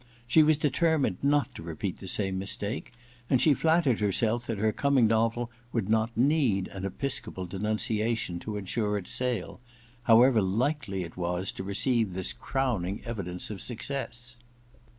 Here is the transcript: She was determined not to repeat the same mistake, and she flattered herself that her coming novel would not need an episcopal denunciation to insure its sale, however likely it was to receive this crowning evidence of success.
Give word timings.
She 0.27 0.41
was 0.41 0.57
determined 0.57 1.17
not 1.21 1.53
to 1.53 1.61
repeat 1.61 1.99
the 1.99 2.07
same 2.07 2.39
mistake, 2.39 2.91
and 3.29 3.39
she 3.39 3.53
flattered 3.53 3.99
herself 3.99 4.47
that 4.47 4.57
her 4.57 4.71
coming 4.71 5.05
novel 5.05 5.51
would 5.71 5.89
not 5.89 6.17
need 6.17 6.69
an 6.69 6.83
episcopal 6.85 7.45
denunciation 7.45 8.39
to 8.39 8.57
insure 8.57 8.97
its 8.97 9.11
sale, 9.11 9.61
however 10.05 10.41
likely 10.41 11.03
it 11.03 11.17
was 11.17 11.51
to 11.51 11.63
receive 11.63 12.15
this 12.15 12.33
crowning 12.33 13.03
evidence 13.05 13.51
of 13.51 13.61
success. 13.61 14.39